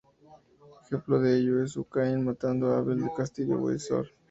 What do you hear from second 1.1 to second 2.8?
de ello es su "Caín matando a